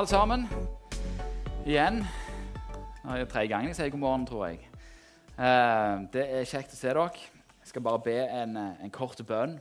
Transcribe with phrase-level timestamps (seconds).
[0.00, 0.46] Alle sammen.
[1.68, 1.98] Igjen.
[3.04, 4.62] Nå er det tredje gangen jeg sier god morgen, tror jeg.
[5.36, 7.04] Eh, det er kjekt å se dere.
[7.60, 9.58] Jeg skal bare be en, eh, en kort bønn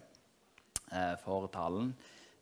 [0.94, 1.92] eh, for talen.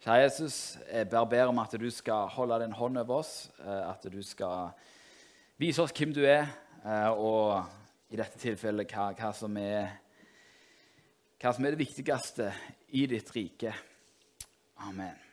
[0.05, 4.05] Kjære Jesus, jeg bare ber om at du skal holde din hånd over oss, at
[4.13, 4.77] du skal
[5.57, 6.53] vise oss hvem du er,
[7.17, 7.65] og
[8.13, 9.89] i dette tilfellet hva, hva, som er,
[11.41, 12.53] hva som er det viktigste
[12.93, 13.73] i ditt rike.
[14.85, 15.26] Amen.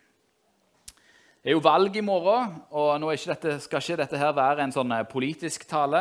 [1.45, 4.65] Det er jo valg i morgen, og nå ikke dette, skal ikke dette her være
[4.65, 5.99] en sånn eh, politisk tale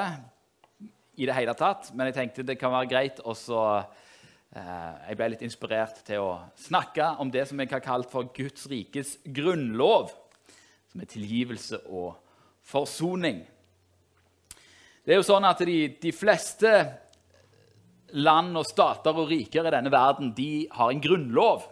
[1.20, 5.28] i det hele tatt, men jeg tenkte det kan være greit også eh, Jeg ble
[5.34, 6.30] litt inspirert til å
[6.64, 10.14] snakke om det som jeg har kalt for Guds rikes grunnlov,
[10.94, 12.14] som er tilgivelse og
[12.64, 13.42] forsoning.
[15.04, 16.72] Det er jo sånn at de, de fleste
[18.16, 21.68] land og stater og riker i denne verden de har en grunnlov.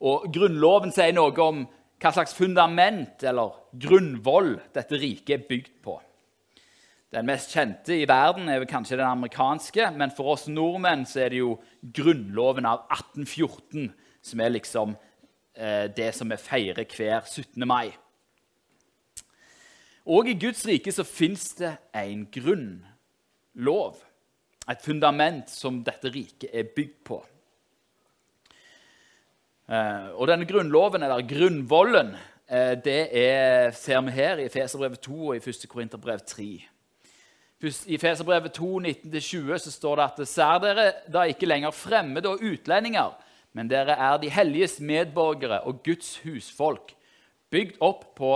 [0.00, 1.60] Og Grunnloven sier noe om
[2.00, 5.98] hva slags fundament eller grunnvoll dette riket er bygd på.
[7.10, 11.40] Den mest kjente i verden er kanskje den amerikanske, men for oss nordmenn er det
[11.40, 13.90] jo grunnloven av 1814
[14.22, 14.94] som er liksom
[15.58, 17.66] eh, det som vi feirer hver 17.
[17.66, 17.90] mai.
[20.06, 23.98] Og i Guds rike så fins det en grunnlov,
[24.70, 27.20] et fundament som dette riket er bygd på.
[29.70, 32.16] Eh, og denne grunnloven, eller grunnvollen,
[32.50, 35.68] eh, det er, ser vi her i Feserbrevet 2 og i 1.
[35.70, 36.48] Korinterbrev 3.
[37.86, 42.42] I Feserbrevet 2, 19-20 så står det at ser dere da ikke lenger fremmede og
[42.42, 43.12] utlendinger,
[43.52, 46.94] men dere er de helliges medborgere og Guds husfolk,
[47.50, 48.32] bygd opp på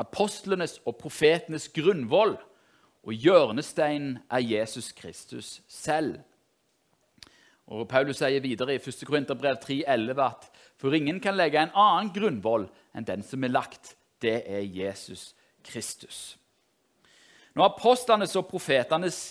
[0.00, 2.34] apostlenes og profetenes grunnvoll,
[3.04, 6.18] og hjørnesteinen er Jesus Kristus selv.
[7.72, 9.04] Og Paulus sier videre i 1.
[9.08, 10.48] Korinterbrev 3,11 at
[10.80, 13.94] for ingen kan legge en annen grunnvoll enn den som er lagt.
[14.20, 15.30] Det er Jesus
[15.64, 16.36] Kristus.
[17.56, 19.22] Nå Apostlenes og profetenes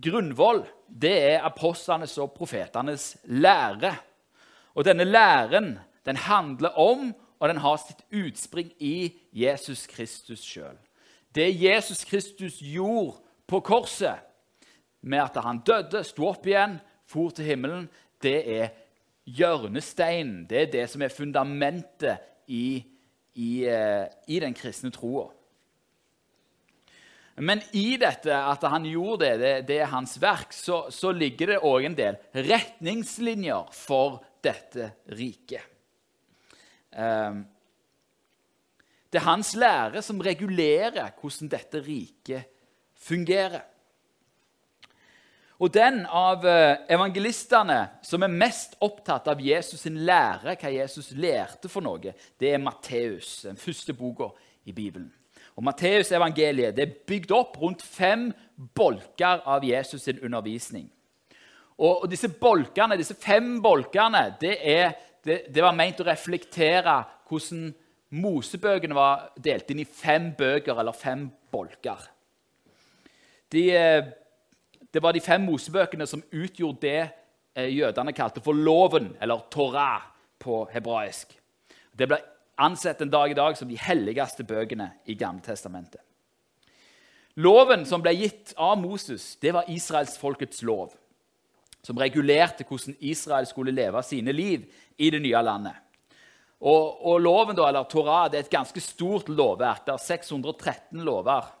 [0.00, 3.92] grunnvoll det er apostlenes og profetenes lære.
[4.76, 5.76] Og denne læren
[6.06, 10.76] den handler om, og den har sitt utspring i Jesus Kristus sjøl.
[11.34, 14.22] Det Jesus Kristus gjorde på korset,
[15.00, 17.88] med at han døde, sto opp igjen, for til himmelen,
[18.22, 18.68] det er
[19.26, 20.44] hjørnesteinen.
[20.50, 22.84] Det er det som er fundamentet i,
[23.34, 25.28] i, eh, i den kristne troa.
[27.36, 31.52] Men i dette at han gjorde det, det, det er hans verk, så, så ligger
[31.52, 35.60] det òg en del retningslinjer for dette riket.
[36.96, 37.42] Um,
[39.12, 42.48] det er hans lære som regulerer hvordan dette riket
[42.96, 43.66] fungerer.
[45.56, 51.14] Og den av eh, evangelistene som er mest opptatt av Jesus' sin lære, hva Jesus
[51.16, 54.28] lærte for noe, det er Matteus, den første boka
[54.68, 55.08] i Bibelen.
[55.56, 58.28] Og Matteus evangeliet er bygd opp rundt fem
[58.76, 60.90] bolker av Jesus' sin undervisning.
[61.76, 64.92] Og, disse bolkene, disse fem bolkene det, er,
[65.24, 67.72] det, det var ment å reflektere hvordan
[68.16, 72.04] Mosebøkene var delt inn i fem bøker, eller fem bolker.
[73.52, 74.12] De eh,
[74.96, 77.00] det var de fem Mosebøkene som utgjorde det
[77.52, 80.06] eh, jødene kalte for loven, eller Torah
[80.40, 81.34] på hebraisk.
[81.92, 82.16] Det ble
[82.64, 86.00] ansett en dag i dag som de helligste bøkene i Gamletestamentet.
[87.36, 90.94] Loven som ble gitt av Moses, det var israelsfolkets lov,
[91.84, 94.64] som regulerte hvordan Israel skulle leve sine liv
[94.96, 95.76] i det nye landet.
[96.64, 99.84] Og, og loven, da, eller Torah, det er et ganske stort lovverk.
[99.84, 101.52] Det er 613 lover.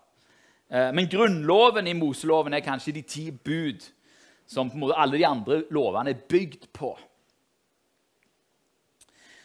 [0.70, 3.84] Eh, men grunnloven i Moseloven er kanskje de ti bud
[4.46, 6.92] som alle de andre lovene er bygd på.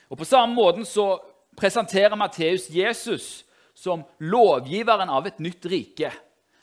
[0.09, 1.15] Og På samme måte så
[1.57, 6.11] presenterer Matteus Jesus som lovgiveren av et nytt rike.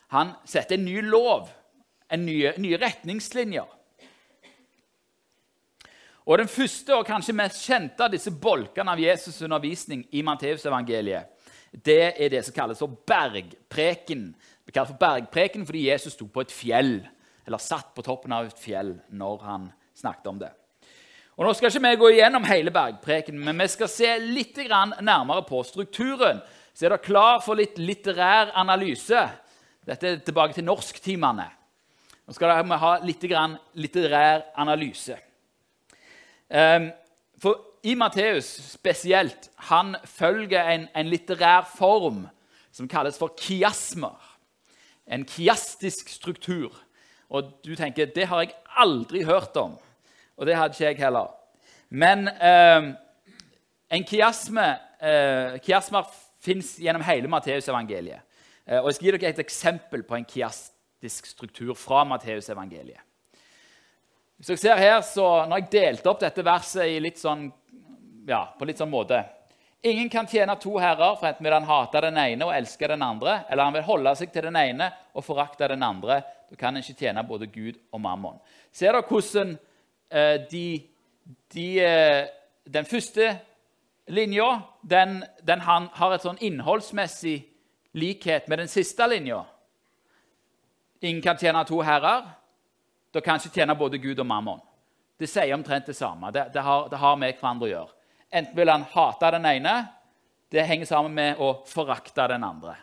[0.09, 1.49] Han setter en ny lov,
[2.11, 3.67] en nye, nye retningslinjer.
[6.29, 11.38] Og Den første og kanskje mest kjente av disse bolkene av Jesus' undervisning i Matteusevangeliet
[11.73, 14.31] det er det som kalles for bergpreken.
[14.65, 17.01] Det kalles for bergpreken fordi Jesus sto på et fjell,
[17.47, 20.53] eller satt på toppen av et fjell når han snakket om det.
[21.39, 25.45] Og Nå skal ikke vi gå igjennom hele bergpreken, men vi skal se litt nærmere
[25.47, 26.41] på strukturen.
[26.75, 29.23] Så er dere klar for litt litterær analyse?
[29.87, 31.47] Dette er tilbake til norsktimene.
[32.27, 33.23] Nå skal vi ha litt
[33.79, 35.17] litterær analyse.
[36.49, 36.91] Um,
[37.39, 42.27] for i Matteus spesielt han følger en, en, litterær form
[42.73, 44.19] som kalles for kiasmer.
[45.07, 46.75] En kiastisk struktur.
[47.29, 49.77] Og du tenker det har jeg aldri hørt om.
[50.37, 51.33] Og det hadde ikke jeg heller.
[51.89, 52.93] Men eh,
[53.91, 54.69] en kiasme,
[55.01, 56.09] eh, kiasmer
[56.45, 58.25] fins gjennom hele Matteusevangeliet.
[58.67, 63.05] Eh, og jeg skal gi dere et eksempel på en kiastisk struktur fra Matteusevangeliet.
[64.39, 67.49] Hvis dere ser her, så Når jeg delte opp dette verset i litt sånn,
[68.29, 69.25] ja, på litt sånn måte
[69.83, 73.03] Ingen kan tjene to herrer, for enten vil han hate den ene og elske den
[73.03, 76.17] andre, eller han vil holde seg til den ene og forakte den andre.
[76.51, 78.41] Da kan ikke tjene både Gud og mammon.
[78.75, 79.53] Ser dere hvordan
[80.11, 80.65] eh, de,
[81.55, 82.27] de, eh,
[82.67, 83.39] Den første
[84.09, 87.39] linja den, den har et sånn innholdsmessig
[87.95, 89.45] likhet med den siste linja.
[91.01, 92.27] Ingen kan tjene to herrer.
[93.15, 94.61] Da kan ikke tjene både Gud og mammon.
[95.19, 96.33] Det sier omtrent det samme.
[96.35, 97.98] Det, det, har, det har med hverandre å gjøre.
[98.31, 99.75] Enten vil han hate den ene,
[100.53, 102.75] det henger sammen med å forakte den andre.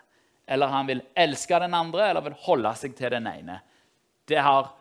[0.45, 3.59] Eller han vil elske den andre, eller vil holde seg til den ene.
[4.30, 4.71] Det har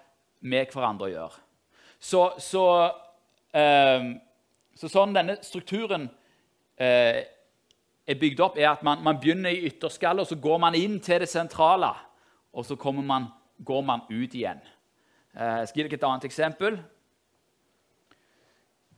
[0.45, 1.41] med hverandre å gjøre.
[2.01, 2.65] Så, så,
[3.57, 4.11] eh,
[4.77, 6.11] så sånn denne strukturen
[6.77, 7.23] eh,
[8.05, 10.99] er bygd opp, er at man, man begynner i ytterskallet, og så går man inn
[11.05, 11.95] til det sentrale.
[12.55, 14.61] Og så man, går man ut igjen.
[15.35, 16.77] Eh, jeg skal gi dere et annet eksempel.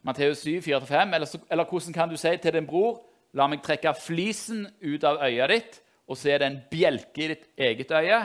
[0.07, 1.15] Matteus 7, 4-5.
[1.15, 3.03] Eller, eller, hvordan kan du si til din bror
[3.37, 5.75] La meg trekke flisen ut av øyet ditt,
[6.09, 8.21] og se det en bjelke i ditt eget øye.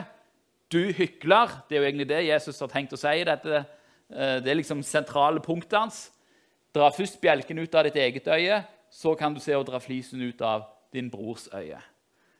[0.72, 1.50] Du hykler.
[1.68, 3.12] Det er jo egentlig det Jesus har tenkt å si.
[3.28, 3.64] Dette.
[4.08, 5.98] Eh, det er liksom sentrale punktet hans.
[6.72, 10.22] Dra først bjelken ut av ditt eget øye, så kan du se å dra flisen
[10.22, 10.64] ut av
[10.94, 11.80] din brors øye.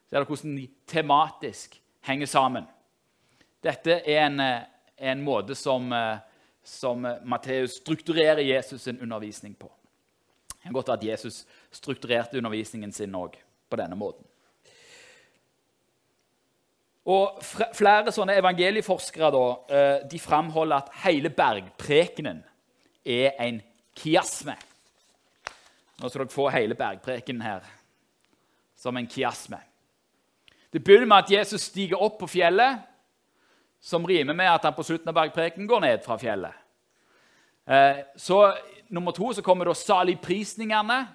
[0.09, 1.77] Ser du hvordan de tematisk
[2.09, 2.65] henger sammen?
[3.63, 4.65] Dette er en, eh,
[4.99, 6.19] en måte som eh,
[6.65, 9.71] som Matteus strukturerer Jesus' sin undervisning på.
[10.63, 13.35] Det er godt at Jesus strukturerte undervisningen sin òg
[13.69, 14.27] på denne måten.
[17.11, 17.41] Og
[17.75, 22.45] Flere sånne evangelieforskere da, eh, de framholder at hele bergprekenen
[23.05, 23.59] er en
[23.99, 24.55] kiasme.
[25.99, 27.67] Nå skal dere få hele bergprekenen her
[28.77, 29.59] som en kiasme.
[30.73, 32.79] Det begynner med at Jesus stiger opp på fjellet
[33.83, 36.55] som rimer med at han på slutten av bergpreken går ned fra fjellet.
[37.67, 38.45] Eh, så
[38.93, 41.07] Nummer to så kommer da saligprisningene,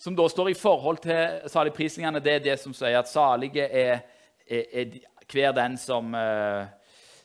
[0.00, 2.22] som da står i forhold til saligprisningene.
[2.24, 4.00] Det er det som sier at salige er,
[4.48, 4.94] er, er
[5.28, 6.64] hver den som uh,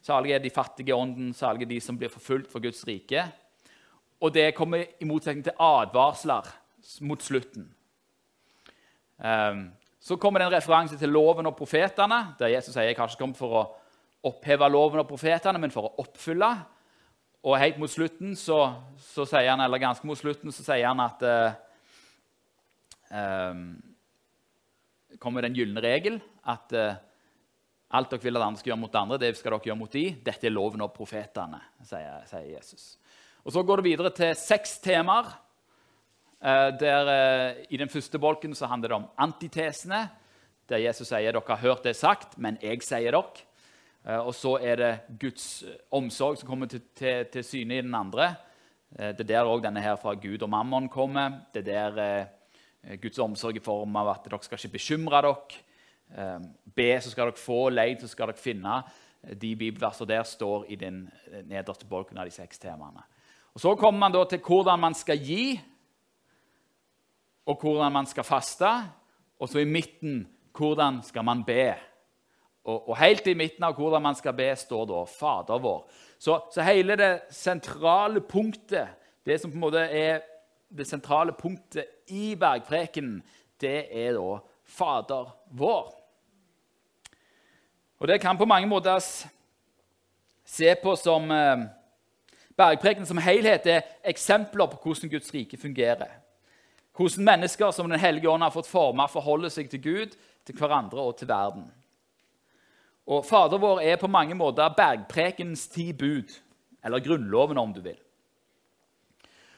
[0.05, 3.23] Salige er de fattige i ånden, salige er de som blir forfulgt for Guds rike.
[4.21, 6.51] Og det kommer i motsetning til advarsler
[7.01, 7.71] mot slutten.
[9.17, 13.09] Um, så kommer det en referanse til loven og profetene, der Jesus sier jeg har
[13.09, 13.63] ikke kommet for å
[14.25, 16.51] oppheve loven og profetene, men for å oppfylle.
[17.45, 18.59] Og helt mot slutten så,
[19.13, 21.57] så sier han, eller ganske mot slutten så sier han at eh,
[23.13, 23.59] eh,
[25.21, 26.17] kommer den gylne regel
[26.49, 26.97] at eh,
[27.95, 30.05] alt dere vil at andre skal gjøre mot andre, det skal dere gjøre mot de.
[30.25, 32.95] Dette er loven og profetene, sier, sier Jesus.
[33.45, 35.29] Og Så går det videre til seks temaer.
[36.41, 40.09] Eh, der, eh, I den første bolken så handler det om antitesene,
[40.67, 43.45] der Jesus sier dere har hørt det sagt, men jeg sier dere.
[44.05, 47.85] Eh, og så er det Guds eh, omsorg som kommer til, til, til syne i
[47.85, 48.35] den andre.
[48.93, 51.41] Eh, det er der òg denne her fra Gud og mammon kommer.
[51.53, 52.27] Det er der
[53.01, 55.63] Guds omsorg i form av at dere skal ikke bekymre dere.
[56.75, 57.71] Be, så skal dere få.
[57.73, 58.83] Leid, så skal dere finne.
[59.25, 61.07] De bibelversene der står i den
[61.49, 63.01] nederste bolken av de seks temaene.
[63.55, 65.55] Og Så kommer man da til hvordan man skal gi,
[67.47, 68.69] og hvordan man skal faste.
[69.39, 71.73] Og så i midten hvordan skal man be.
[72.65, 75.83] Og, og, helt i midten av hvordan man skal be, står da 'Fader vår'.
[76.19, 78.87] Så, så, hele det sentrale punktet,
[79.25, 80.21] det som på en måte er
[80.77, 83.21] det sentrale punktet i bergprekenen,
[83.61, 85.93] det er da 'Fader vår'.
[87.99, 88.99] Og det kan på mange måter
[90.45, 91.57] se på som eh,
[92.57, 96.21] Bergprekenen som helhet er eksempler på hvordan Guds rike fungerer.
[96.95, 101.01] Hvordan mennesker som Den hellige ånd har fått forme, forholder seg til Gud, til hverandre
[101.01, 101.65] og til verden.
[103.05, 106.31] Og Fader vår er på mange måter bergprekens ti bud,
[106.83, 107.99] eller Grunnloven, om du vil.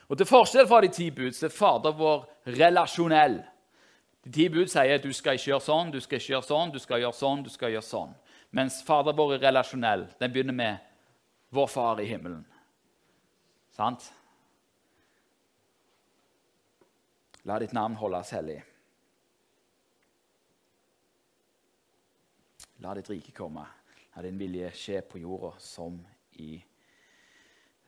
[0.08, 2.26] Og Til forskjell fra de ti bud så er Fader vår
[2.58, 3.40] relasjonell.
[4.24, 6.78] De ti bud sier du skal ikke gjøre sånn, du skal ikke gjøre sånn, du
[6.78, 8.14] skal gjøre sånn, du skal gjøre sånn.
[8.56, 10.06] Mens Fader vår er relasjonell.
[10.20, 10.78] Den begynner med
[11.50, 12.44] 'Vår Far i himmelen'.
[13.70, 14.12] Sant?
[17.44, 18.62] La ditt navn holdes hellig.
[22.78, 23.64] La ditt rike komme.
[24.14, 25.96] La din vilje skje på jorda som
[26.38, 26.62] i,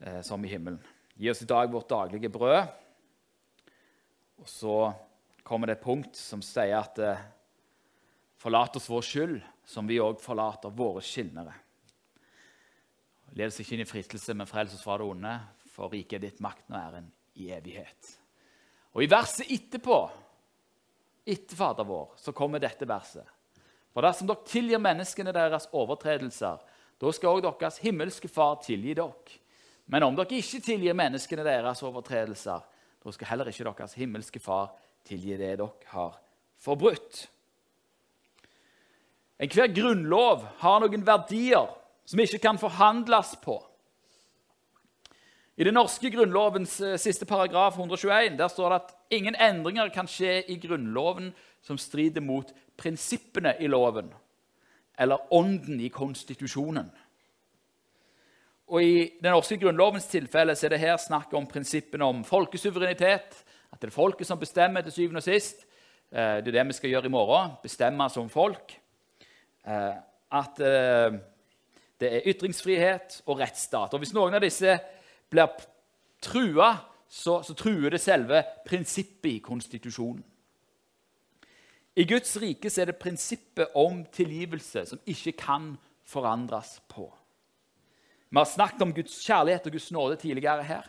[0.01, 0.81] eh, som i himmelen.
[1.15, 2.67] Gi oss i dag vårt daglige brød.
[4.41, 4.75] Og så
[5.43, 7.23] kommer det et punkt som sier at eh,
[8.41, 11.55] forlat oss vår skyld, som vi òg forlater våre skyldnere.
[13.39, 15.37] Led oss ikke inn i fristelse, men frels oss fra det onde,
[15.71, 18.17] for riket er ditt makten og æren i evighet.
[18.97, 20.01] Og I verset etterpå,
[21.31, 23.29] etter Fader vår, så kommer dette verset.
[23.95, 26.61] For dersom dere tilgir menneskene deres overtredelser,
[27.01, 29.39] da skal òg deres himmelske Far tilgi dere.
[29.91, 32.63] Men om dere ikke tilgir menneskene deres overtredelser,
[33.01, 34.71] da skal heller ikke deres himmelske Far
[35.09, 36.21] tilgi det dere har
[36.61, 37.27] forbrutt.
[39.41, 41.71] Enhver grunnlov har noen verdier
[42.05, 43.57] som ikke kan forhandles på.
[45.61, 50.09] I den norske grunnlovens eh, siste paragraf, 121, der står det at ingen endringer kan
[50.09, 54.11] skje i Grunnloven som strider mot prinsippene i loven
[55.01, 56.91] eller ånden i konstitusjonen.
[58.71, 63.39] Og I den norske grunnlovens tilfelle så er det her snakk om prinsippene om folkesuverenitet.
[63.73, 65.65] At det er folket som bestemmer til syvende og sist.
[66.13, 67.57] Eh, det er det vi skal gjøre i morgen.
[67.63, 68.77] Bestemme som folk.
[69.67, 69.97] Eh,
[70.31, 70.61] at
[72.01, 73.95] det er ytringsfrihet og rettsstat.
[73.95, 74.77] Og Hvis noen av disse
[75.31, 75.49] blir
[76.23, 76.71] trua,
[77.11, 80.23] så, så truer det selve prinsippet i konstitusjonen.
[82.01, 85.75] I Guds rike er det prinsippet om tilgivelse som ikke kan
[86.09, 87.11] forandres på.
[88.31, 90.87] Vi har snakket om Guds kjærlighet og Guds nåde tidligere her.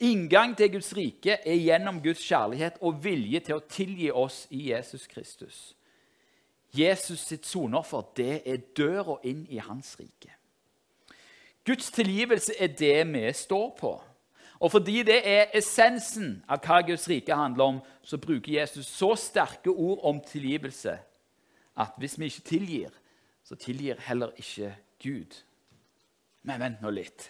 [0.00, 4.68] Inngang til Guds rike er gjennom Guds kjærlighet og vilje til å tilgi oss i
[4.70, 5.58] Jesus Kristus.
[6.74, 10.30] Jesus sitt sonoffer det er døra inn i hans rike.
[11.64, 13.96] Guds tilgivelse er det vi står på.
[14.60, 19.14] Og fordi det er essensen av hva Guds rike handler om, så bruker Jesus så
[19.18, 20.98] sterke ord om tilgivelse
[21.74, 22.90] at hvis vi ikke tilgir,
[23.44, 25.34] så tilgir heller ikke Gud.
[26.42, 27.28] Men vent nå litt.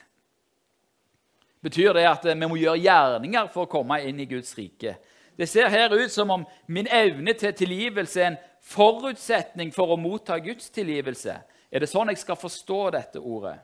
[1.65, 4.99] Betyr det at vi må gjøre gjerninger for å komme inn i Guds rike?
[5.35, 9.99] Det ser her ut som om min evne til tilgivelse er en forutsetning for å
[9.99, 11.39] motta Guds tilgivelse.
[11.73, 13.57] Er det sånn jeg skal forstå dette ordet?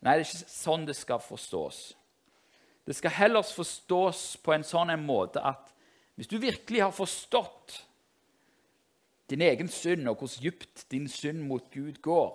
[0.00, 1.80] Nei, det er ikke sånn det skal forstås.
[2.90, 5.68] Det skal heller forstås på en sånn en måte at
[6.18, 7.76] hvis du virkelig har forstått
[9.30, 12.32] din egen synd og hvor dypt din synd mot Gud går,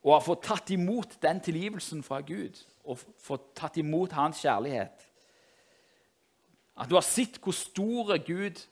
[0.00, 2.56] og har fått tatt imot den tilgivelsen fra Gud
[2.88, 5.04] og fått tatt imot hans kjærlighet
[6.80, 8.64] At du har sett hvor stor Gud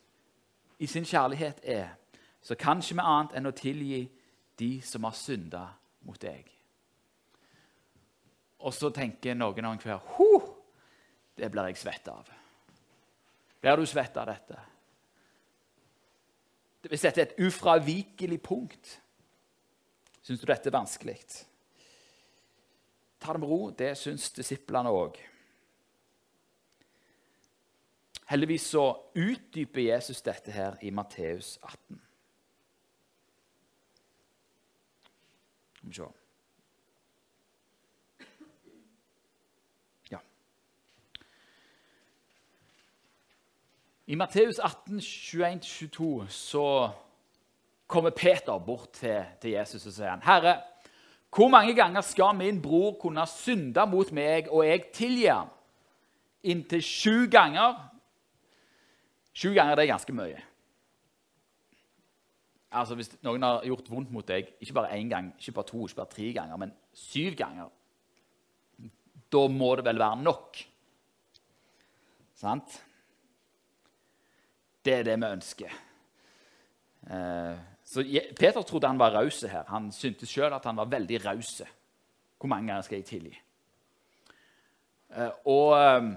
[0.81, 1.93] i sin kjærlighet er,
[2.41, 4.01] så kan ikke vi annet enn å tilgi
[4.57, 5.67] de som har synda
[6.01, 6.54] mot deg.
[8.65, 10.51] Og så tenker noen av hver huh,
[11.37, 12.29] Det blir jeg svett av.
[13.61, 14.61] Blir du svett av dette?
[16.85, 18.91] Hvis dette er et ufravikelig punkt,
[20.21, 21.17] syns du dette er vanskelig?
[23.19, 23.71] Ta det med ro.
[23.73, 25.17] Det syns disiplene òg.
[28.29, 28.85] Heldigvis så
[29.17, 31.99] utdyper Jesus dette her i Matteus 18.
[35.75, 36.24] Skal vi se.
[44.07, 46.91] I Matteus 18, 21-22 så
[47.87, 50.61] kommer Peter bort til, til, Jesus og sier han, 'Herre,
[51.35, 55.49] hvor mange ganger skal min bror kunne synde mot meg, og jeg tilgi ham?'
[56.43, 57.89] Inntil sju ganger.
[59.33, 60.41] Sju ganger det er ganske mye.
[62.71, 65.87] Altså Hvis noen har gjort vondt mot deg, ikke bare én gang, ikke bare to,
[65.87, 67.69] ikke bare tre ganger, men syv ganger,
[69.31, 70.57] da må det vel være nok?
[72.35, 72.85] Sant?
[74.85, 75.71] Det er det vi ønsker.
[77.09, 78.03] Eh, så
[78.39, 79.63] Peter trodde han var raus her.
[79.67, 81.61] Han syntes sjøl at han var veldig raus.
[82.37, 83.41] Hvor mange ganger skal jeg tilgi?
[85.09, 86.11] Eh, og eh,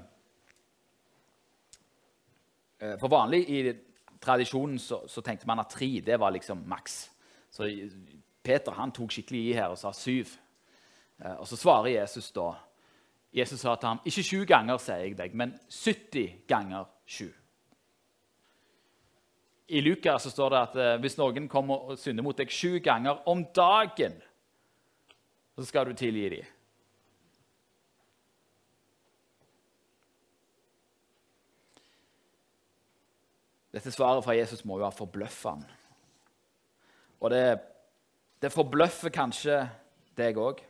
[3.00, 3.72] For vanlig i
[4.20, 7.10] tradisjonen så, så, tenkte man at tre det var liksom maks.
[7.50, 7.66] Så
[8.42, 10.26] Peter han tok skikkelig i her og sa syv.
[11.18, 12.52] Og så svarer Jesus da
[13.34, 17.28] Jesus sa til ham ikke sju ganger, sier jeg deg, men 70 ganger sju.
[19.68, 23.20] I Lukas står det at eh, hvis noen kommer og synder mot deg sju ganger
[23.28, 24.14] om dagen,
[25.58, 26.54] så skal du tilgi dem.
[33.76, 35.68] Dette svaret fra Jesus må jo være forbløffende.
[37.20, 37.58] Og det,
[38.40, 39.60] det forbløffer kanskje
[40.16, 40.62] deg òg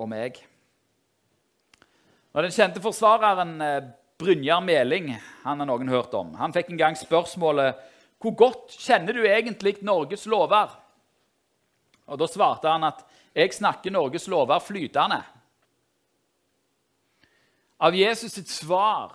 [0.00, 0.40] og meg.
[2.34, 3.88] Når Den kjente forsvareren eh,
[4.20, 5.12] Brynjar Meling
[5.44, 6.34] han har noen hørt om.
[6.40, 7.78] Han fikk en gang spørsmålet
[8.20, 10.74] hvor godt kjenner du egentlig Norges lover?
[12.10, 15.22] Og Da svarte han at jeg snakker Norges lover flytende.
[17.80, 19.14] Av Jesus sitt svar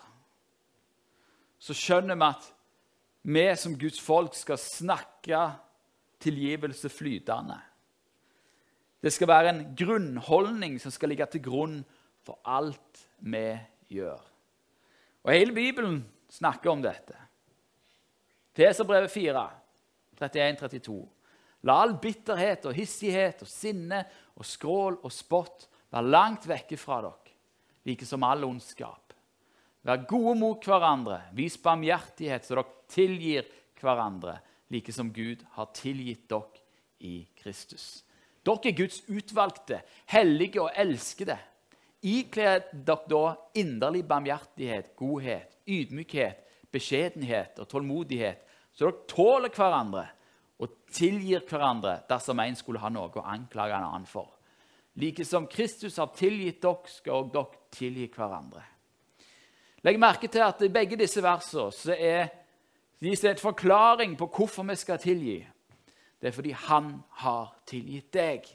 [1.62, 2.48] så skjønner vi at
[3.26, 5.42] vi som Guds folk skal snakke
[6.22, 7.60] tilgivelse flytende.
[9.02, 11.78] Det skal være en grunnholdning som skal ligge til grunn
[12.26, 13.52] for alt vi
[13.94, 14.22] gjør.
[15.26, 17.25] Og Hele Bibelen snakker om dette.
[18.56, 19.50] Feserbrevet 4,
[20.20, 20.96] 31-32.
[21.68, 24.04] La all bitterhet og hissighet og sinne
[24.38, 27.34] og skrål og spott være langt vekke fra dere,
[27.88, 29.12] like som all ondskap.
[29.86, 33.50] Vær gode mot hverandre, vis barmhjertighet, så dere tilgir
[33.82, 34.38] hverandre,
[34.72, 36.64] like som Gud har tilgitt dere
[37.04, 38.06] i Kristus.
[38.46, 39.82] Dere er Guds utvalgte,
[40.16, 41.38] hellige og elskede.
[42.06, 43.24] Ikle dere da
[43.58, 46.45] inderlig barmhjertighet, godhet, ydmykhet,
[46.76, 48.44] beskjedenhet og tålmodighet,
[48.76, 50.06] så dere tåler hverandre
[50.60, 54.34] og tilgir hverandre dersom en skulle ha noe å anklage en annen for.
[55.00, 58.64] Like som Kristus har tilgitt dere, skal også dere tilgi hverandre.
[59.86, 62.30] Legg merke til at i begge disse versene er
[63.00, 65.40] det en forklaring på hvorfor vi skal tilgi.
[66.22, 68.48] Det er fordi han har tilgitt deg.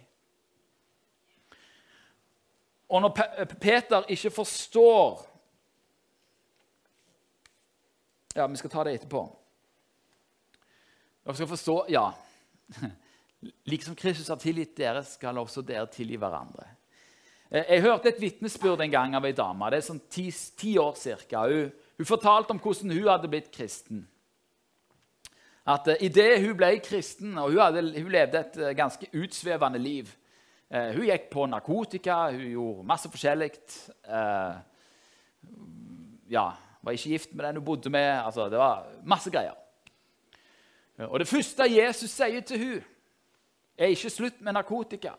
[2.91, 3.13] Og når
[3.61, 5.21] Peter ikke forstår
[8.35, 9.25] Ja, vi skal ta det etterpå.
[11.25, 12.11] Dere skal forstå Ja.
[13.65, 16.67] Liksom Kristus har tilgitt dere, skal også dere tilgi hverandre.
[17.51, 19.71] Eh, jeg hørte et vitnesbyrd en gang av ei dame.
[19.73, 20.27] Det er sånn ti,
[20.61, 21.47] ti år cirka.
[21.49, 24.05] Hun, hun, fortalte om hvordan hun hadde blitt kristen.
[25.65, 29.81] At uh, Idet hun ble kristen, og hun, hadde, hun levde et uh, ganske utsvevende
[29.81, 30.09] liv
[30.73, 33.51] uh, Hun gikk på narkotika, hun gjorde masse forskjellig.
[34.05, 34.61] Uh,
[36.29, 36.51] ja,
[36.83, 38.25] var ikke gift med den hun bodde med.
[38.25, 39.55] altså Det var masse greier.
[40.99, 42.85] Og Det første Jesus sier til hun,
[43.79, 45.13] er ikke slutt med narkotika.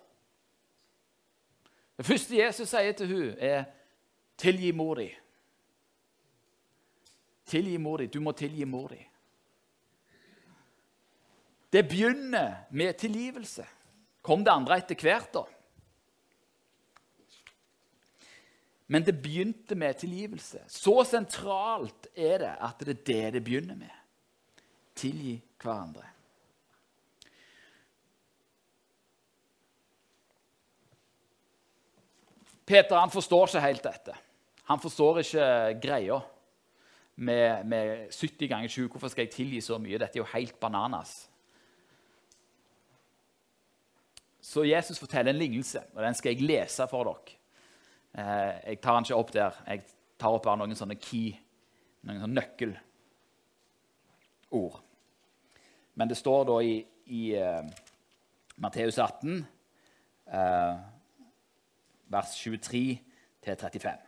[1.97, 3.63] Det første Jesus sier til hun er
[4.37, 5.15] 'tilgi mor di'.
[7.45, 8.07] Tilgi mor di.
[8.07, 9.07] Du må tilgi mor di.
[11.73, 13.65] Det begynner med tilgivelse.
[14.21, 15.43] Kom det andre etter hvert, da?
[18.91, 20.65] Men det begynte med tilgivelse.
[20.67, 23.93] Så sentralt er det at det er det det begynner med.
[24.99, 26.03] Tilgi hverandre.
[32.67, 34.19] Peter han forstår ikke helt dette.
[34.67, 35.49] Han forstår ikke
[35.83, 36.19] greia
[37.15, 38.87] med, med 70 ganger 20.
[38.91, 39.99] Hvorfor skal jeg tilgi så mye?
[39.99, 41.29] Dette er jo helt bananas.
[44.41, 47.40] Så Jesus forteller en lignelse, og den skal jeg lese for dere.
[48.11, 49.55] Eh, jeg tar den ikke opp der.
[49.67, 49.83] Jeg
[50.19, 51.31] tar opp bare noen sånne key,
[52.03, 52.79] noen sånne nøkkelord.
[55.95, 56.75] Men det står da i,
[57.13, 57.63] i uh,
[58.63, 59.45] Matteus 18,
[60.33, 60.75] uh,
[62.11, 64.07] vers 23-35.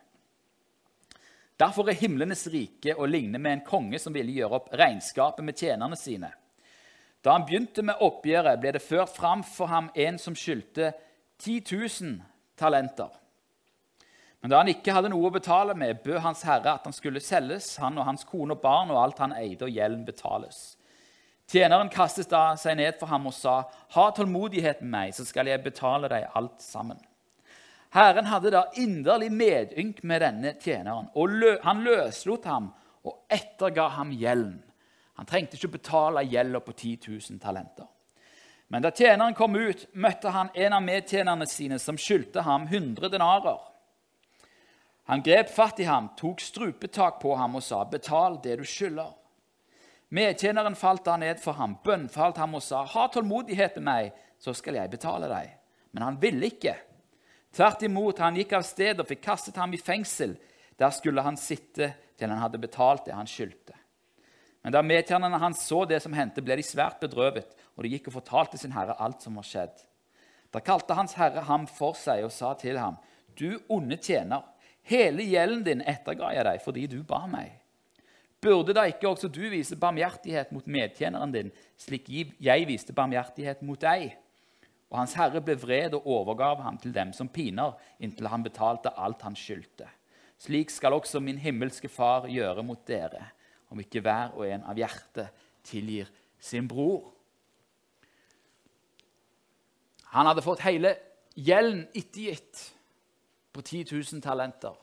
[1.60, 5.58] Derfor er himlenes rike å ligne med en konge som ville gjøre opp regnskapet med
[5.60, 6.32] tjenerne sine.
[7.24, 10.92] Da han begynte med oppgjøret, ble det ført fram for ham en som skyldte
[11.40, 12.18] 10 000
[12.60, 13.08] talenter.
[14.44, 17.22] Men da han ikke hadde noe å betale med, bød Hans Herre at han skulle
[17.24, 20.74] selges, han og hans kone og barn og alt han eide, og gjelden betales.
[21.48, 23.64] Tjeneren kastet da seg ned for ham og sa,
[23.96, 27.00] 'Ha tålmodighet med meg, så skal jeg betale deg alt sammen.'
[27.88, 34.12] Herren hadde da inderlig medynk med denne tjeneren, og han løslot ham og etterga ham
[34.12, 34.62] gjelden.
[35.16, 37.86] Han trengte ikke betale gjelda på 10 000 talenter.
[38.68, 43.08] Men da tjeneren kom ut, møtte han en av medtjenerne sine som skyldte ham 100
[43.08, 43.73] denarer.
[45.04, 49.12] Han grep fatt i ham, tok strupetak på ham og sa, 'Betal det du skylder.'
[50.14, 54.54] Medtjeneren falt da ned for ham, bønnfalt ham og sa, 'Ha tålmodighet med meg, så
[54.54, 55.56] skal jeg betale deg.'
[55.92, 56.76] Men han ville ikke.
[57.52, 60.36] Tvert imot, han gikk av sted og fikk kastet ham i fengsel.
[60.76, 63.74] Der skulle han sitte til han hadde betalt det han skyldte.
[64.62, 68.08] Men da medtjenerne hans så det som hendte, ble de svært bedrøvet, og de gikk
[68.08, 69.84] og fortalte sin herre alt som var skjedd.
[70.50, 72.96] Da kalte hans herre ham for seg og sa til ham,
[73.36, 74.42] 'Du onde tjener,
[74.88, 77.60] hele gjelden din etterga jeg deg fordi du ba meg.'
[78.44, 83.80] Burde da ikke også du vise barmhjertighet mot medtjeneren din, slik jeg viste barmhjertighet mot
[83.80, 84.10] deg?
[84.92, 88.92] Og hans herre ble vred og overgav ham til dem som piner, inntil han betalte
[89.00, 89.88] alt han skyldte.
[90.36, 93.30] Slik skal også min himmelske Far gjøre mot dere,
[93.72, 95.32] om ikke hver og en av hjertet
[95.64, 97.08] tilgir sin bror.
[100.12, 100.92] Han hadde fått hele
[101.34, 102.73] gjelden ettergitt
[103.54, 104.74] på 10 000 talenter.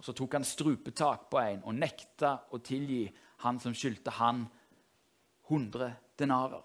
[0.00, 3.04] Og Så tok han strupetak på en og nekta å tilgi
[3.44, 4.46] han som skyldte han
[5.50, 6.64] 100 denarer.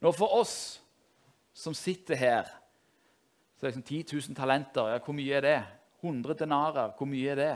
[0.00, 0.80] Nå For oss
[1.52, 2.48] som sitter her,
[3.56, 4.88] så er det liksom 10 000 talenter.
[4.92, 5.60] Ja, hvor mye er det?
[6.00, 7.54] 100 denarer, hvor mye er det?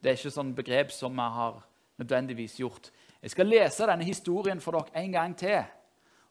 [0.00, 1.60] Det er ikke sånn begrep som vi har
[2.00, 2.90] nødvendigvis gjort.
[3.22, 5.60] Jeg skal lese denne historien for dere en gang til.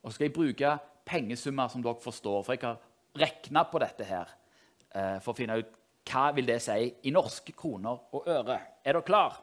[0.01, 2.43] Og så skal jeg bruke pengesummer som dere forstår.
[2.45, 2.81] For jeg har
[3.17, 4.33] regna på dette her
[4.95, 5.73] for å finne ut
[6.05, 8.59] hva vil det si i norske kroner og øre?
[8.85, 9.39] Er dere klar?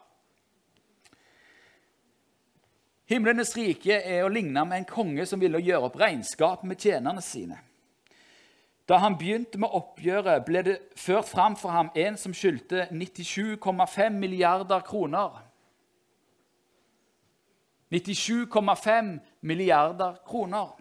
[3.11, 7.21] Himlenes rike er å ligne med en konge som ville gjøre opp regnskap med tjenerne
[7.21, 7.59] sine.
[8.87, 14.17] Da han begynte med oppgjøret, ble det ført fram for ham en som skyldte 97,5
[14.19, 15.37] milliarder kroner.
[17.93, 20.73] 97,5 milliarder kroner.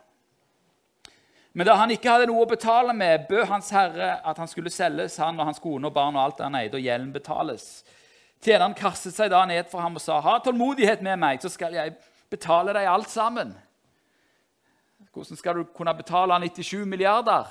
[1.53, 4.73] Men da han ikke hadde noe å betale med, bød Hans Herre at han skulle
[4.73, 7.67] selges, han og hans kone og barn og alt han eide, og gjelden betales.
[8.43, 11.75] Tjeneren kastet seg da ned for ham og sa, 'Ha tålmodighet med meg, så skal
[11.75, 11.95] jeg
[12.31, 13.55] betale deg alt sammen.'
[15.13, 17.45] Hvordan skal du kunne betale 97 milliarder?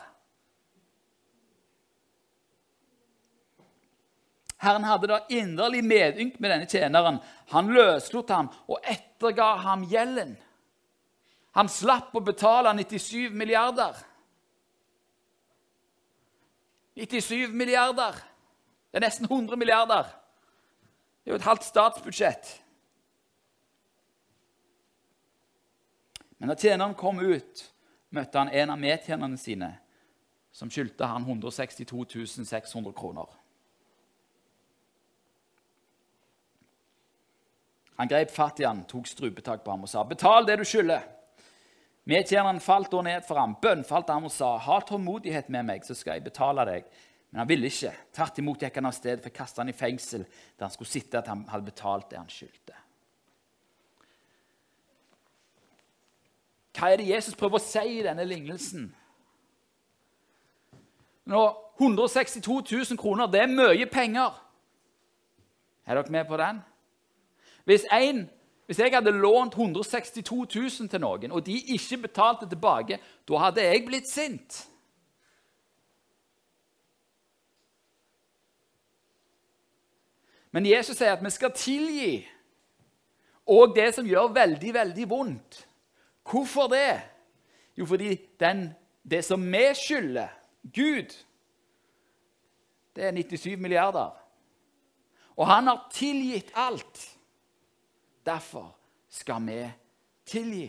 [4.58, 7.20] Herren hadde da inderlig medynk med denne tjeneren.
[7.50, 10.38] Han løslot ham og etterga ham gjelden.
[11.52, 13.98] Han slapp å betale 97 milliarder.
[16.96, 18.16] 97 milliarder.
[18.92, 20.08] Det er nesten 100 milliarder.
[21.22, 22.56] Det er jo et halvt statsbudsjett.
[26.40, 27.68] Men da tjeneren kom ut,
[28.10, 29.76] møtte han en av medtjenerne sine
[30.52, 33.28] som skyldte han 162 600 kroner.
[38.02, 41.21] Han grep fatt i han, tok strupetak på ham og sa, 'Betal det du skylder.'
[42.10, 45.94] Medtjeneren falt da ned for ham, bønnfalt ham og sa, 'Ha tålmodighet med meg, så
[45.94, 46.86] skal jeg betale deg.'
[47.32, 47.94] Men han ville ikke.
[48.14, 50.26] Tvert imot gikk han av sted for å kaste han i fengsel,
[50.58, 52.74] der han skulle sitte at han hadde betalt det han skyldte.
[56.76, 58.96] Hva er det Jesus prøver å si i denne lignelsen?
[61.26, 61.42] Nå,
[61.80, 64.36] 162 000 kroner, det er mye penger.
[65.86, 66.62] Er dere med på den?
[67.66, 68.30] Hvis en
[68.72, 70.46] hvis jeg hadde lånt 162
[70.80, 74.62] 000 til noen, og de ikke betalte tilbake, da hadde jeg blitt sint.
[80.56, 82.16] Men Jesus sier at vi skal tilgi
[83.52, 85.62] òg det som gjør veldig, veldig vondt.
[86.32, 87.02] Hvorfor det?
[87.76, 88.70] Jo, fordi den,
[89.04, 90.32] det som vi skylder
[90.64, 91.12] Gud,
[92.96, 94.16] det er 97 milliarder.
[95.36, 97.10] Og han har tilgitt alt.
[98.26, 98.76] Derfor
[99.10, 99.58] skal vi
[100.26, 100.68] tilgi.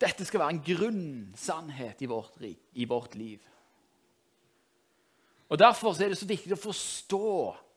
[0.00, 2.40] Dette skal være en grunnsannhet i vårt,
[2.72, 3.40] i vårt liv.
[5.48, 7.28] Og Derfor er det så viktig å forstå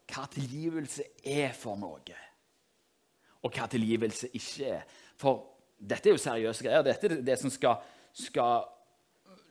[0.08, 2.16] hva tilgivelse er for noe,
[3.44, 4.86] og hva tilgivelse ikke er.
[5.20, 5.44] For
[5.78, 6.86] dette er jo seriøse greier.
[6.86, 7.84] Dette er det som skal,
[8.16, 8.66] skal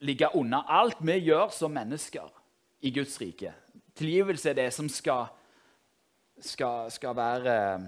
[0.05, 2.36] ligge unna alt vi gjør som mennesker
[2.81, 3.53] i Guds rike.
[3.97, 5.29] Tilgivelse er det som skal,
[6.39, 7.87] skal, skal være eh,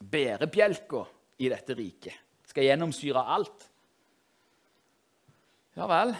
[0.00, 1.02] bærebjelka
[1.38, 2.14] i dette riket.
[2.46, 3.66] Skal gjennomsyre alt.
[5.76, 6.14] Ja vel.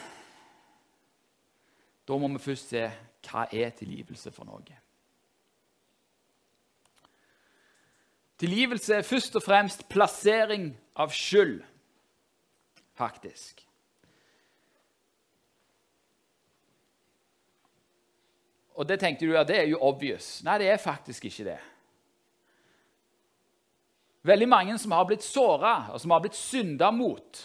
[2.06, 2.82] Da må vi først se
[3.26, 4.82] hva er tilgivelse for noe.
[8.36, 10.68] Tilgivelse er først og fremst plassering
[11.00, 11.62] av skyld,
[12.98, 13.65] faktisk.
[18.76, 20.42] Og det tenkte du ja, det er jo obvious.
[20.44, 21.58] Nei, det er faktisk ikke det.
[24.26, 27.40] Veldig mange som har blitt såra, og som har blitt synda mot,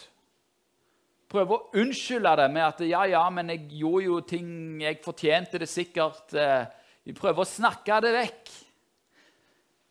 [1.32, 4.48] prøver å unnskylde det med at ja, ja, men jeg gjorde jo ting
[4.82, 6.34] Jeg fortjente det sikkert.
[6.34, 8.50] De prøver å snakke det vekk.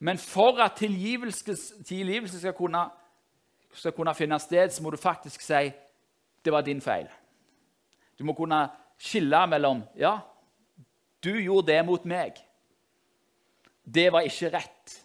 [0.06, 2.84] Men for at tilgivelse, tilgivelse skal, kunne,
[3.74, 5.72] skal kunne finne sted, så må du faktisk si
[6.42, 7.10] det var din feil.
[8.18, 8.64] Du må kunne
[9.02, 10.18] skille mellom ja,
[11.22, 12.40] du gjorde det mot meg.
[13.84, 14.96] Det var ikke rett.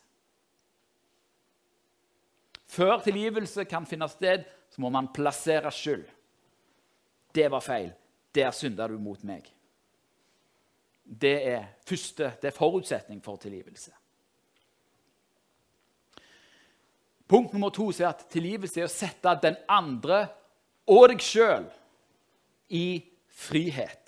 [2.77, 6.05] Før tilgivelse kan finne sted, så må man plassere skyld.
[7.33, 7.93] Det var feil.
[8.37, 9.47] Der synda du mot meg.
[11.07, 13.93] Det er første, det er forutsetning for tilgivelse.
[17.27, 20.27] Punkt nummer to er at tilgivelse er å sette den andre
[20.87, 21.67] og deg sjøl
[22.71, 24.06] i frihet.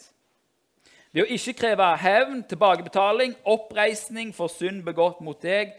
[1.18, 5.72] Ved å ikke kreve hevn, tilbakebetaling, oppreisning for synd begått mot deg,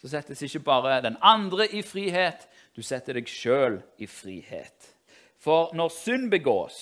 [0.00, 4.88] så settes ikke bare den andre i frihet, du setter deg sjøl i frihet.
[5.36, 6.80] For når synd begås,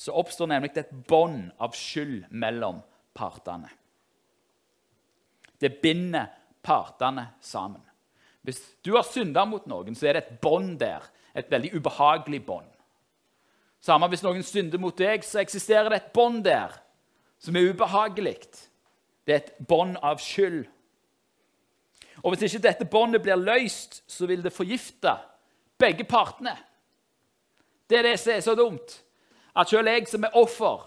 [0.00, 2.80] så oppstår nemlig et bånd av skyld mellom
[3.12, 3.68] partene.
[5.60, 6.32] Det binder
[6.64, 7.84] partene sammen.
[8.40, 11.04] Hvis du har synda mot noen, så er det et bånd der.
[11.36, 12.72] Et veldig ubehagelig bånd.
[13.84, 16.86] Samme hvis noen synder mot deg, så eksisterer det et bånd der
[17.40, 18.36] som er ubehagelig.
[19.26, 20.64] Det er et bånd av skyld.
[22.22, 25.16] Og Hvis ikke dette båndet blir løst, så vil det forgifte
[25.80, 26.56] begge partene.
[27.88, 29.00] Det er det som er så dumt.
[29.56, 30.86] At selv jeg som er offer,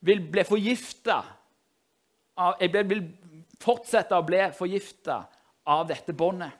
[0.00, 1.22] vil bli forgifta
[2.60, 3.04] jeg vil
[3.60, 5.18] fortsette å bli forgifta
[5.68, 6.50] av dette båndet.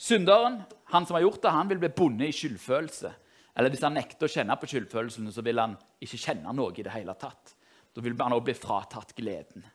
[0.00, 0.62] Synderen,
[0.94, 3.10] han som har gjort det, han vil bli bundet i skyldfølelse.
[3.54, 6.84] Eller hvis han nekter å kjenne på skyldfølelsen, så vil han ikke kjenne noe i
[6.86, 7.54] det hele tatt.
[7.90, 9.66] Da vil han også bli fratatt gleden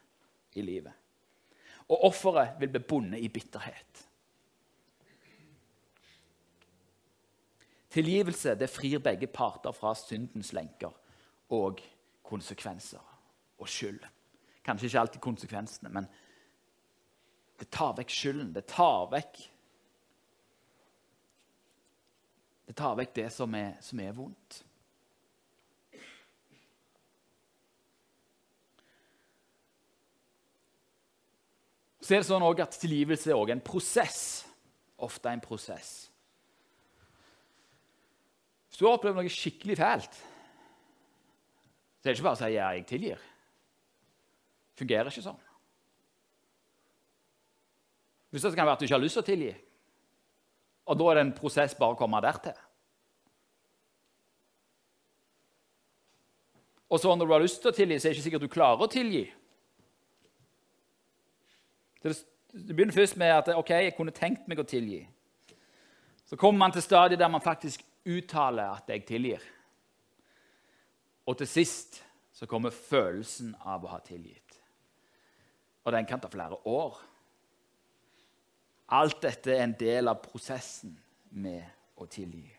[0.56, 0.94] i livet.
[1.92, 4.06] Og offeret vil bli bundet i bitterhet.
[7.96, 10.92] Tilgivelse det frir begge parter fra syndens lenker
[11.56, 11.80] og
[12.26, 13.04] konsekvenser
[13.62, 14.02] og skyld.
[14.66, 16.08] Kanskje ikke alltid konsekvensene, men
[17.60, 18.52] det tar vekk skylden.
[18.56, 19.40] Det tar vekk
[22.76, 24.56] Det tar vekk det som er, som er vondt.
[32.04, 34.20] Så er det sånn at Tilgivelse er også en prosess.
[35.08, 35.94] Ofte en prosess.
[38.68, 42.68] Hvis du har opplevd noe skikkelig fælt, så er det ikke bare å si 'ja,
[42.76, 43.24] jeg tilgir'.
[44.76, 45.40] Det fungerer ikke sånn.
[48.32, 49.56] Hvis det kan være at du ikke har lyst til å tilgi,
[50.86, 52.65] og da er det en prosess bare å komme dertil.
[56.90, 58.54] Og så når du har lyst til å tilgi, så er det ikke sikkert du
[58.54, 59.26] klarer å tilgi.
[62.06, 65.02] Det begynner først med at ok, jeg kunne tenkt meg å tilgi.
[66.26, 69.42] Så kommer man til stadiet der man faktisk uttaler at jeg tilgir.
[71.26, 72.02] Og til sist
[72.36, 74.60] så kommer følelsen av å ha tilgitt.
[75.86, 76.98] Og den kan ta flere år.
[78.94, 80.94] Alt dette er en del av prosessen
[81.30, 81.66] med
[81.98, 82.55] å tilgi.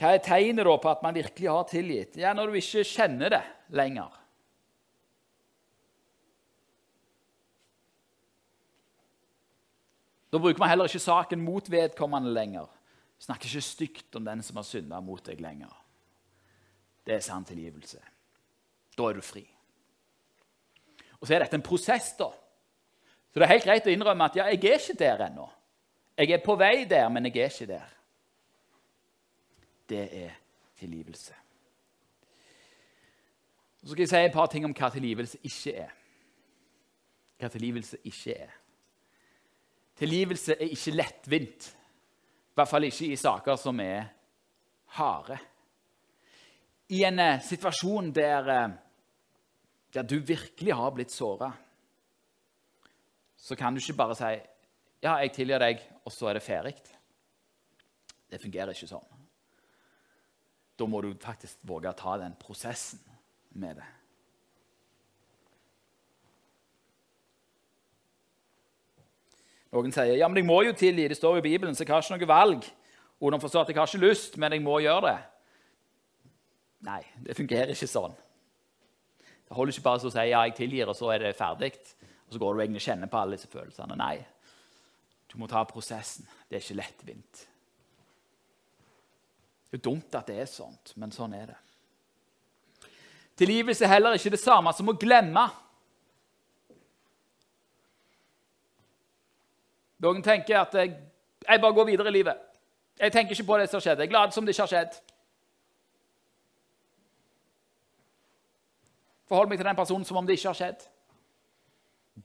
[0.00, 2.16] Hva er tegnet på at man virkelig har tilgitt?
[2.16, 4.16] Ja, Når du ikke kjenner det lenger.
[10.30, 12.70] Da bruker man heller ikke saken mot vedkommende lenger.
[13.20, 15.72] Snakker ikke stygt om den som har synda mot deg lenger.
[17.04, 18.00] Det er sann tilgivelse.
[18.96, 19.44] Da er du fri.
[21.20, 22.30] Og Så er dette en prosess, da.
[23.30, 25.50] Så det er helt greit å innrømme at ja, jeg er ikke der ennå.
[26.16, 27.99] Jeg er på vei der, men jeg er ikke der.
[29.90, 30.36] Det er
[30.78, 31.34] tilgivelse.
[33.80, 35.92] Så skal jeg si et par ting om hva tilgivelse ikke er.
[37.40, 38.56] Hva tilgivelse ikke er.
[40.00, 41.70] Tilgivelse er ikke lettvint,
[42.50, 44.06] i hvert fall ikke i saker som er
[44.96, 45.38] harde.
[46.90, 48.70] I en eh, situasjon der, eh,
[49.94, 51.50] der du virkelig har blitt såra,
[53.36, 54.40] så kan du ikke bare si
[55.02, 56.74] 'Ja, jeg tilgir deg', og så er det ferdig.
[58.30, 59.19] Det fungerer ikke sånn.
[60.80, 63.02] Da må du faktisk våge å ta den prosessen
[63.60, 63.88] med det.
[69.70, 71.06] Noen sier ja, men jeg må jo tilgi.
[71.12, 72.64] Det står jo i Bibelen, så jeg har ikke noe valg.
[73.20, 75.18] Underforstått at jeg har ikke lyst, men jeg må gjøre det.
[76.88, 78.16] Nei, det fungerer ikke sånn.
[79.20, 81.74] Det holder ikke bare å si ja, jeg tilgir, og så er det ferdig.
[82.24, 83.98] Og så går du egentlig og kjenner på alle disse følelsene.
[84.00, 84.16] Nei,
[85.30, 86.26] du må ta prosessen.
[86.48, 87.46] Det er ikke lettvint.
[89.70, 91.58] Det er dumt at det er sånt, men sånn er det.
[93.38, 95.46] Tilgivelse er heller ikke det samme som å glemme.
[100.04, 100.92] Noen tenker at jeg,
[101.46, 102.42] jeg, bare går videre i livet.
[102.98, 104.02] Jeg tenker ikke på det som har skjedd.
[104.02, 105.00] Jeg er glad som det ikke har skjedd.
[109.30, 110.88] Forhold meg til den personen som om det ikke har skjedd.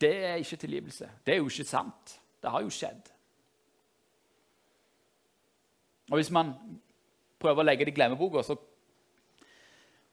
[0.01, 1.09] Det er ikke tilgivelse.
[1.23, 2.17] Det er jo ikke sant.
[2.41, 3.11] Det har jo skjedd.
[6.09, 6.55] Og Hvis man
[7.41, 8.57] prøver å legge det i glemmeboka, så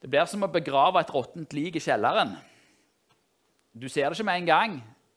[0.02, 2.32] Det blir som å begrave et råttent lik i kjelleren.
[3.70, 4.72] Du ser det ikke med en gang.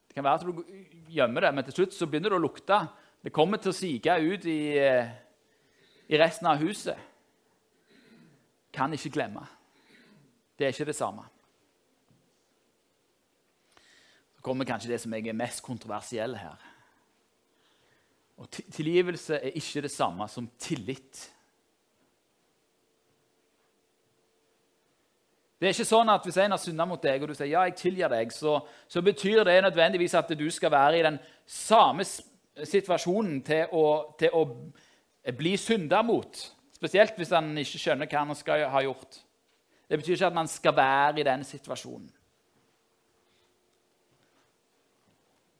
[0.08, 2.78] Det kan være at du gjemmer det, men til slutt så begynner det å lukte.
[3.26, 5.10] Det kommer til å sige ut i, eh,
[6.08, 6.96] i resten av huset.
[8.72, 9.48] Kan ikke glemme.
[10.56, 11.26] Det er ikke det samme.
[14.36, 16.62] Så kommer kanskje det som jeg er mest kontroversiell her.
[18.38, 21.32] Og Tilgivelse er ikke det samme som tillit.
[25.60, 27.64] Det er ikke sånn at Hvis en har synda mot deg, og du sier ja,
[27.68, 32.04] jeg tilgir deg, så, så, betyr det nødvendigvis at du skal være i den samme
[32.06, 33.86] situasjonen til å,
[34.20, 34.44] til å
[35.36, 36.42] bli synda mot.
[36.76, 39.22] Spesielt hvis han ikke skjønner hva han skal ha gjort.
[39.88, 42.12] Det betyr ikke at man skal være i den situasjonen.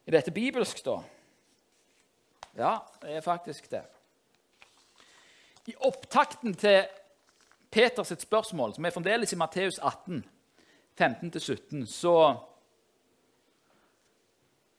[0.06, 1.00] Er dette bibelsk, da?
[2.56, 3.82] Ja, det er faktisk det.
[5.66, 6.84] I opptakten til
[7.76, 10.22] Peters spørsmål, som er fremdeles i Matteus 18,
[10.96, 12.14] 15-17, så,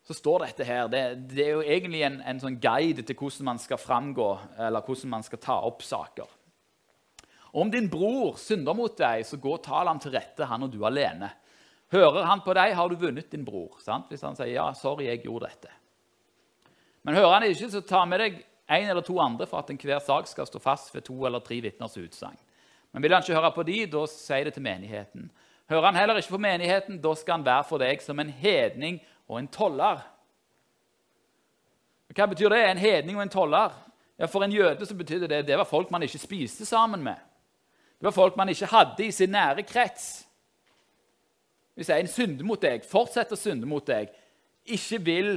[0.01, 0.87] så står dette her.
[0.89, 4.31] Det, det er jo egentlig en, en, sånn guide til hvordan man skal framgå,
[4.65, 6.33] eller hvordan man skal ta opp saker.
[7.57, 10.73] Om din bror synder mot deg, så gå og tal ham til rette, han og
[10.73, 11.29] du alene.
[11.93, 13.77] Hører han på deg, har du vunnet din bror.
[13.85, 14.09] Sant?
[14.09, 15.69] Hvis han sier ja, sorry, jeg gjorde dette.
[17.05, 18.41] Men hører han ikke, så ta med deg
[18.73, 21.61] en eller to andre for at enhver sak skal stå fast ved to eller tre
[21.61, 22.41] vitners utsagn.
[22.97, 25.27] Men vil han ikke høre på de, da sier det til menigheten.
[25.69, 28.97] Hører han heller ikke på menigheten, da skal han være for deg som en hedning
[29.29, 30.01] og en toller.
[32.09, 32.63] Hva betyr det?
[32.65, 33.77] En hedning og en toller?
[34.17, 37.21] Ja, For en jøde så betydde det det var folk man ikke spiste sammen med.
[38.01, 40.25] Det var folk man ikke hadde i sin nære krets.
[41.75, 44.09] Hvis en synder mot deg, fortsetter å synde mot deg,
[44.65, 45.35] ikke vil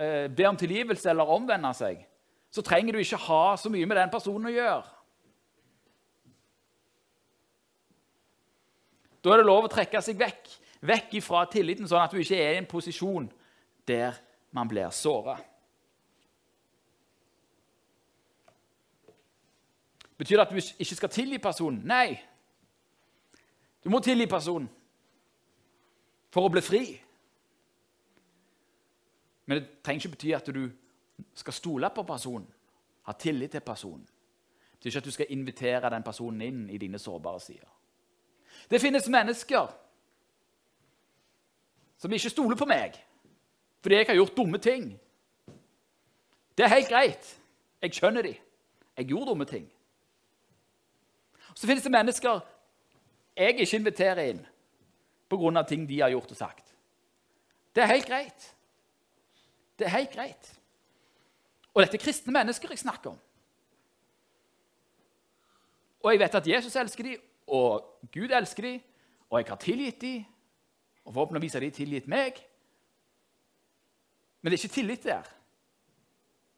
[0.00, 2.06] eh, be om tilgivelse eller omvende seg,
[2.50, 4.97] så trenger du ikke ha så mye med den personen å gjøre.
[9.24, 10.50] Da er det lov å trekke seg vekk,
[10.86, 13.28] vekk fra tilliten, sånn at du ikke er i en posisjon
[13.88, 14.18] der
[14.54, 15.38] man blir såra.
[20.18, 21.82] Betyr det at du ikke skal tilgi personen?
[21.86, 22.18] Nei.
[23.84, 24.66] Du må tilgi personen
[26.34, 26.82] for å bli fri.
[29.46, 30.64] Men det trenger ikke bety at du
[31.38, 32.46] skal stole på personen,
[33.06, 34.04] ha tillit til personen.
[34.04, 37.77] Det betyr ikke at du skal invitere den personen inn i dine sårbare sider.
[38.70, 39.68] Det finnes mennesker
[41.98, 42.98] som ikke stoler på meg
[43.78, 44.88] fordi jeg har gjort dumme ting.
[46.58, 47.28] Det er helt greit.
[47.82, 48.32] Jeg skjønner de.
[48.96, 49.68] Jeg gjorde dumme ting.
[51.54, 52.40] Så finnes det mennesker
[53.38, 54.40] jeg ikke inviterer inn
[55.30, 55.62] pga.
[55.62, 56.74] ting de har gjort og sagt.
[57.74, 58.54] Det er helt greit.
[59.78, 60.54] Det er helt greit.
[61.74, 63.18] Og dette er kristne mennesker jeg snakker om.
[66.02, 68.84] Og jeg vet at Jesus elsker dem, og Gud elsker dem,
[69.28, 70.24] og jeg har tilgitt dem,
[71.04, 72.38] og forhåpentligvis har de tilgitt meg.
[74.40, 75.28] Men det er ikke tillit der.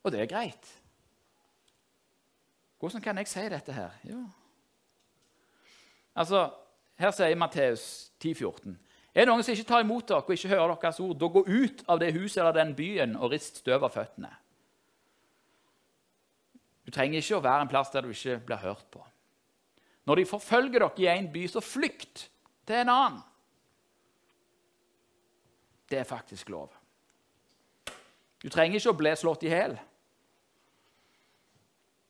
[0.03, 0.69] Og det er greit.
[2.81, 3.91] Hvordan kan jeg si dette her?
[4.09, 4.25] Jo,
[6.15, 6.51] Altså,
[7.01, 8.75] Her sier Matteus 10,14.:
[9.15, 11.45] Er det noen som ikke tar imot dere og ikke hører deres ord, da gå
[11.49, 14.29] ut av det huset eller den byen og rist støv av føttene.
[16.85, 19.01] Du trenger ikke å være en plass der du ikke blir hørt på.
[20.11, 22.25] Når de forfølger dere i en by, så flykt
[22.67, 23.21] til en annen.
[25.87, 26.73] Det er faktisk lov.
[28.43, 29.77] Du trenger ikke å bli slått i hjel.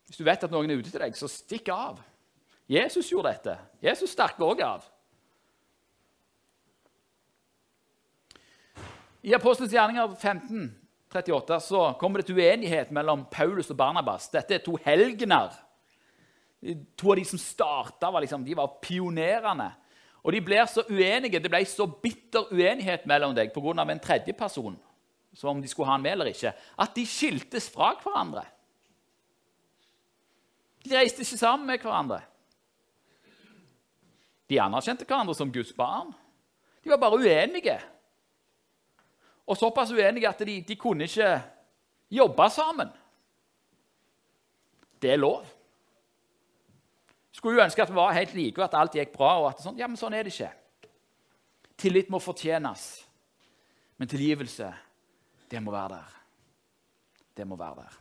[0.08, 2.00] Hvis du vet at noen er ute til deg, så stikk av.
[2.72, 3.58] Jesus gjorde dette.
[3.84, 4.88] Jesus stakk òg av.
[9.20, 10.70] I Apostelens gjerninger 15,
[11.12, 14.32] 38, så kommer det til uenighet mellom Paulus og Barnabas.
[14.32, 15.52] Dette er to helgener.
[16.60, 19.70] To av de som starta, var, liksom, var pionerene.
[20.20, 23.90] Og de blir så uenige, Det ble så bitter uenighet mellom deg pga.
[23.90, 24.78] en tredje person,
[25.34, 28.44] som om de skulle ha han med eller ikke, at de skiltes fra hverandre.
[30.84, 32.20] De reiste ikke sammen med hverandre.
[34.48, 36.12] De anerkjente hverandre som Guds barn.
[36.84, 37.80] De var bare uenige.
[39.46, 41.42] Og såpass uenige at de, de kunne ikke
[42.10, 42.88] jobbe sammen.
[45.02, 45.46] Det er lov.
[47.40, 49.30] Skulle ønske at vi var helt like, og at alt gikk bra.
[49.40, 50.50] og at sånn, ja, Men sånn er det ikke.
[51.80, 53.06] Tillit må fortjenes.
[53.96, 54.68] Men tilgivelse,
[55.48, 56.18] det må være der.
[57.36, 57.96] Det må være der.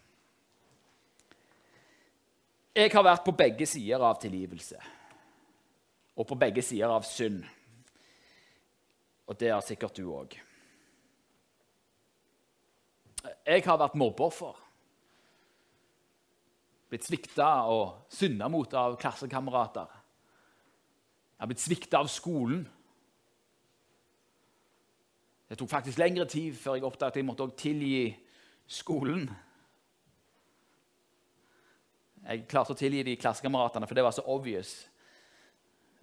[2.75, 4.77] Jeg har vært på begge sider av tilgivelse
[6.19, 7.39] og på begge sider av synd.
[9.27, 10.35] Og det har sikkert du òg.
[13.47, 14.55] Jeg har vært mobbeoffer.
[16.89, 19.97] Blitt svikta og synda mot av klassekamerater.
[21.35, 22.63] Jeg har blitt svikta av skolen.
[25.49, 28.09] Det tok faktisk lengre tid før jeg oppdaget at jeg måtte tilgi
[28.69, 29.29] skolen.
[32.25, 34.73] Jeg klarte å tilgi de klassekameratene, for det var så obvious.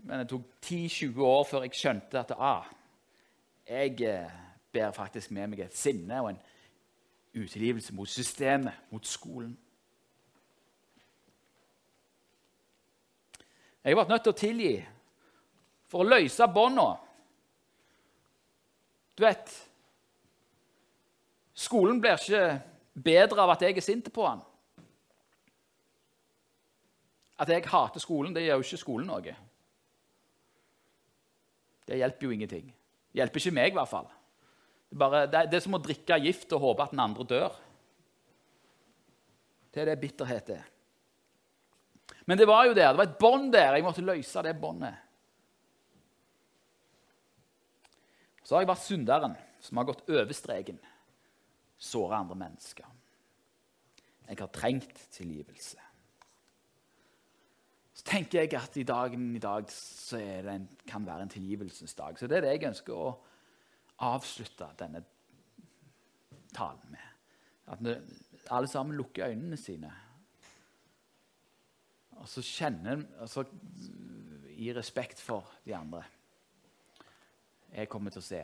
[0.06, 2.66] Men det tok 10-20 år før jeg skjønte at ah,
[3.66, 4.34] jeg eh,
[4.72, 6.42] bærer faktisk med meg et sinne og en
[7.36, 9.56] utilgivelse mot systemet, mot skolen.
[13.86, 14.70] Jeg har vært nødt til å tilgi
[15.86, 16.88] for å løse bånda.
[19.14, 19.52] Du vet
[21.56, 22.58] Skolen blir ikke
[22.92, 24.42] bedre av at jeg er sint på den.
[27.40, 29.36] At jeg hater skolen, det gjør jo ikke skolen noe.
[31.86, 32.68] Det hjelper jo ingenting.
[33.08, 34.10] Det hjelper ikke meg, i hvert fall.
[34.90, 37.56] Det er, bare, det er som å drikke gift og håpe at den andre dør.
[39.72, 40.68] Det er det bitterhet er.
[42.26, 42.92] Men det var jo der.
[42.92, 43.76] Det var et bånd der.
[43.76, 45.02] Jeg måtte løse det båndet.
[48.46, 50.78] Så har jeg vært synderen som har gått over streken,
[51.78, 52.86] såra andre mennesker.
[54.26, 55.82] Jeg har trengt tilgivelse.
[57.96, 61.94] så tenker jeg at i dagen i dag så det en, kan være en tilgivelsens
[61.94, 62.18] dag.
[62.18, 63.14] Så det er det jeg ønsker å
[64.04, 65.02] avslutte denne
[66.54, 67.06] talen med.
[67.66, 69.90] At alle sammen lukker øynene sine.
[72.20, 73.44] Og så kjenner altså,
[74.56, 76.02] I respekt for de andre.
[77.76, 78.40] Jeg kommer til å se.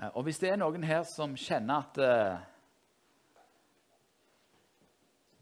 [0.00, 2.40] Eh, og hvis det er noen her som kjenner at uh,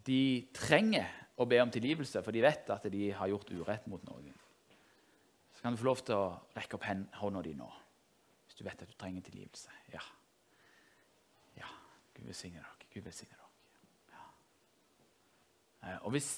[0.07, 0.23] de
[0.57, 1.07] trenger
[1.41, 4.33] å be om tilgivelse, for de vet at de har gjort urett mot noen,
[5.55, 6.89] så kan du få lov til å rekke opp
[7.21, 7.69] hånda di nå.
[8.49, 9.73] Hvis du vet at du trenger tilgivelse.
[9.93, 10.03] Ja.
[11.61, 11.69] Ja.
[12.17, 12.89] Gud velsigne dere.
[12.93, 13.51] Gud velsigne dere.
[14.15, 14.25] Ja.
[15.85, 16.31] Eh, og hvis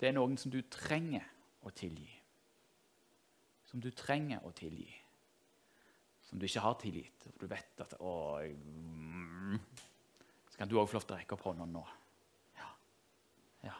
[0.00, 1.26] det er noen som du trenger
[1.62, 2.08] å tilgi,
[3.68, 4.88] som du trenger å tilgi
[6.30, 8.12] som du ikke har tilgitt, og du vet at å,
[10.50, 11.82] Så kan du òg få lov til å rekke opp hånda nå.
[12.58, 12.68] Ja.
[13.64, 13.74] ja.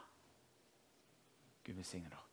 [1.62, 2.27] Gud velsigne dere.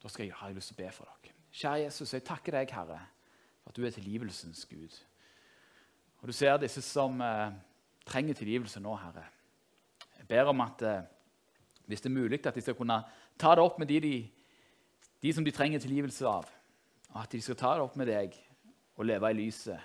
[0.00, 1.34] Da skal jeg, ha lyst til å be for dere.
[1.50, 3.00] Kjære Jesus, jeg takker deg, Herre,
[3.64, 4.94] for at du er tilgivelsens Gud.
[6.20, 7.50] Og Du ser disse som eh,
[8.06, 9.24] trenger tilgivelse nå, Herre.
[10.18, 11.02] Jeg ber om at eh,
[11.86, 13.00] hvis det er mulig, at de skal kunne
[13.38, 14.14] ta det opp med de de
[15.20, 16.46] de som de trenger tilgivelse av,
[17.10, 18.36] og at de skal ta det opp med deg
[18.96, 19.80] og leve i lyset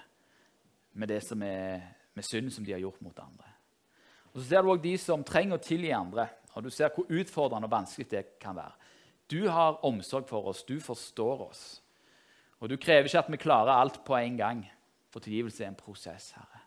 [0.95, 1.82] med det som er
[2.16, 3.49] med synd som de har gjort mot andre.
[4.32, 7.07] Og Så ser du òg de som trenger å tilgi andre, og du ser hvor
[7.11, 8.76] utfordrende og vanskelig det kan være.
[9.32, 11.63] Du har omsorg for oss, du forstår oss.
[12.59, 14.63] Og du krever ikke at vi klarer alt på en gang,
[15.11, 16.64] for tilgivelse er en prosess, Herre.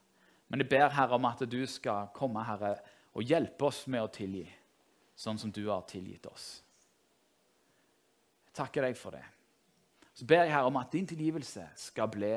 [0.48, 2.76] Men jeg ber Herre om at du skal komme Herre,
[3.14, 4.46] og hjelpe oss med å tilgi,
[5.18, 6.58] sånn som du har tilgitt oss
[8.58, 9.24] takker deg for det.
[10.14, 12.34] Så ber jeg her om at din tilgivelse skal, bli,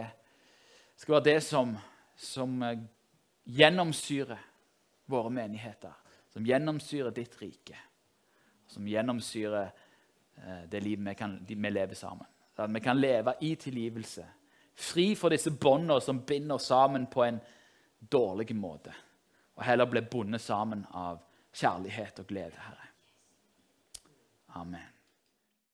[1.00, 1.74] skal være det som,
[2.16, 2.84] som eh,
[3.50, 4.50] gjennomsyrer
[5.10, 5.96] våre menigheter.
[6.32, 7.80] Som gjennomsyrer ditt rike.
[8.70, 12.30] Som gjennomsyrer eh, det livet vi, kan, vi lever sammen.
[12.56, 14.28] At vi kan leve i tilgivelse.
[14.78, 17.42] Fri for disse båndene som binder oss sammen på en
[18.10, 18.94] dårlig måte.
[19.56, 21.22] Og heller bli bundet sammen av
[21.54, 22.88] kjærlighet og glede, Herre.
[24.62, 24.88] Amen.